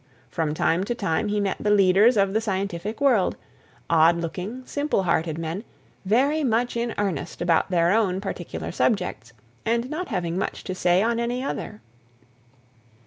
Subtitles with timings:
[0.31, 3.35] From time to time he met the leaders of the scientific world;
[3.87, 5.63] odd looking, simple hearted men,
[6.05, 9.31] very much in earnest about their own particular subjects,
[9.63, 11.81] and not having much to say on any other.